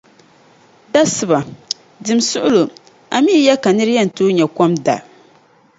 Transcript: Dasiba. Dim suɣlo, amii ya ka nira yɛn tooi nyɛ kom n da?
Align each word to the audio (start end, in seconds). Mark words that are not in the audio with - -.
Dasiba. 0.93 1.39
Dim 2.05 2.19
suɣlo, 2.29 2.63
amii 3.15 3.45
ya 3.45 3.55
ka 3.63 3.69
nira 3.75 3.93
yɛn 3.97 4.13
tooi 4.15 4.35
nyɛ 4.35 4.45
kom 4.57 4.71
n 4.75 4.81
da? 4.85 4.97